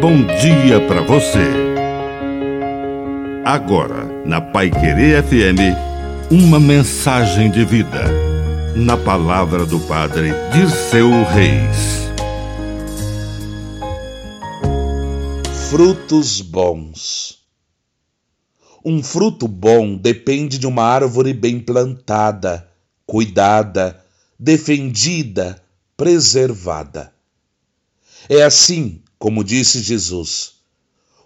bom 0.00 0.24
dia 0.24 0.80
para 0.88 1.02
você. 1.02 1.44
Agora, 3.44 4.06
na 4.24 4.40
Pai 4.40 4.70
Querer 4.70 5.22
FM, 5.22 5.76
uma 6.30 6.58
mensagem 6.58 7.50
de 7.50 7.66
vida. 7.66 8.04
Na 8.74 8.96
palavra 8.96 9.66
do 9.66 9.78
Padre 9.80 10.30
Dirceu 10.54 11.10
Reis. 11.24 12.08
Frutos 15.68 16.40
bons. 16.40 17.40
Um 18.82 19.02
fruto 19.02 19.46
bom 19.46 19.98
depende 19.98 20.56
de 20.56 20.66
uma 20.66 20.84
árvore 20.84 21.34
bem 21.34 21.60
plantada, 21.60 22.66
cuidada, 23.04 24.02
defendida, 24.38 25.62
preservada. 25.94 27.12
É 28.30 28.42
assim 28.42 29.02
como 29.20 29.44
disse 29.44 29.82
Jesus: 29.82 30.54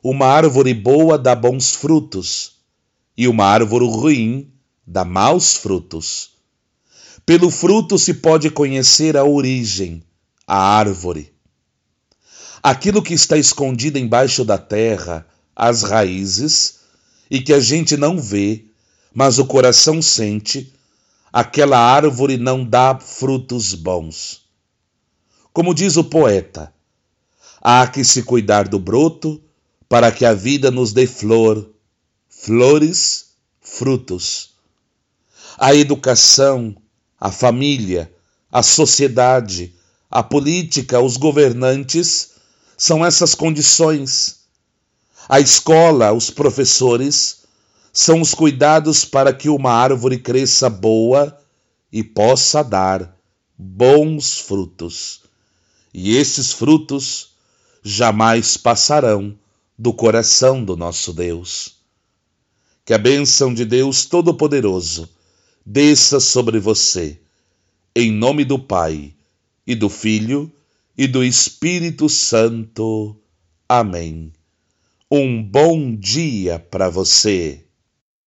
uma 0.03 0.27
árvore 0.27 0.75
boa 0.75 1.17
dá 1.17 1.35
bons 1.35 1.77
frutos, 1.77 2.57
e 3.17 3.29
uma 3.29 3.47
árvore 3.47 3.87
ruim 3.87 4.53
dá 4.85 5.05
maus 5.05 5.57
frutos. 5.57 6.33
Pelo 7.25 7.51
fruto 7.51 7.97
se 7.97 8.13
pode 8.13 8.51
conhecer 8.51 9.17
a 9.17 9.25
origem, 9.25 10.03
a 10.45 10.59
árvore. 10.59 11.33
Aquilo 12.61 13.01
que 13.01 13.15
está 13.15 13.39
escondido 13.39 13.97
embaixo 13.97 14.45
da 14.45 14.59
terra, 14.59 15.27
as 15.55 15.85
raízes, 15.85 16.81
e 17.31 17.41
que 17.41 17.53
a 17.53 17.61
gente 17.61 17.97
não 17.97 18.21
vê, 18.21 18.65
mas 19.15 19.39
o 19.39 19.47
coração 19.47 20.03
sente, 20.03 20.75
aquela 21.33 21.79
árvore 21.79 22.37
não 22.39 22.65
dá 22.65 22.99
frutos 22.99 23.73
bons. 23.73 24.43
Como 25.53 25.73
diz 25.73 25.97
o 25.97 26.03
poeta, 26.03 26.75
Há 27.67 27.87
que 27.87 28.05
se 28.05 28.23
cuidar 28.23 28.69
do 28.69 28.79
broto 28.79 29.43
para 29.89 30.13
que 30.13 30.27
a 30.27 30.35
vida 30.35 30.71
nos 30.71 30.93
dê 30.93 31.07
flor, 31.07 31.71
flores, 32.29 33.31
frutos. 33.59 34.51
A 35.57 35.75
educação, 35.75 36.77
a 37.19 37.33
família, 37.33 38.13
a 38.53 38.63
sociedade, 38.63 39.75
a 40.11 40.23
política, 40.23 41.01
os 41.01 41.17
governantes 41.17 42.33
são 42.77 43.03
essas 43.03 43.35
condições. 43.35 44.41
A 45.27 45.41
escola, 45.41 46.13
os 46.13 46.29
professores, 46.29 47.45
são 47.91 48.21
os 48.21 48.35
cuidados 48.35 49.07
para 49.07 49.33
que 49.33 49.49
uma 49.49 49.73
árvore 49.73 50.19
cresça 50.19 50.69
boa 50.69 51.35
e 51.91 52.05
possa 52.05 52.63
dar 52.63 53.17
bons 53.57 54.39
frutos. 54.39 55.23
E 55.95 56.15
esses 56.15 56.53
frutos 56.53 57.34
jamais 57.85 58.57
passarão 58.57 59.39
do 59.79 59.93
coração 59.93 60.65
do 60.65 60.75
nosso 60.75 61.13
Deus. 61.13 61.75
Que 62.83 62.95
a 62.95 62.99
bênção 62.99 63.53
de 63.53 63.67
Deus 63.67 64.07
Todo-Poderoso 64.07 65.09
desça 65.65 66.19
sobre 66.19 66.59
você, 66.59 67.21
em 67.95 68.11
nome 68.11 68.45
do 68.45 68.59
Pai, 68.59 69.13
e 69.67 69.75
do 69.75 69.91
Filho, 69.91 70.51
e 70.97 71.07
do 71.07 71.23
Espírito 71.23 72.09
Santo. 72.09 73.17
Amém. 73.69 74.33
Um 75.11 75.43
bom 75.43 75.95
dia 75.95 76.59
para 76.59 76.89
você. 76.89 77.64